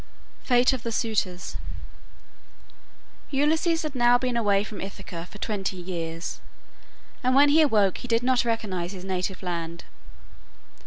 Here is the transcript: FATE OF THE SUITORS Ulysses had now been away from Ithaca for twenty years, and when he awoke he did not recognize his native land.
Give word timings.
FATE 0.41 0.73
OF 0.73 0.81
THE 0.81 0.91
SUITORS 0.91 1.57
Ulysses 3.29 3.83
had 3.83 3.93
now 3.93 4.17
been 4.17 4.35
away 4.35 4.63
from 4.63 4.81
Ithaca 4.81 5.27
for 5.29 5.37
twenty 5.37 5.77
years, 5.77 6.39
and 7.23 7.35
when 7.35 7.49
he 7.49 7.61
awoke 7.61 7.99
he 7.99 8.07
did 8.07 8.23
not 8.23 8.43
recognize 8.43 8.93
his 8.93 9.05
native 9.05 9.43
land. 9.43 9.83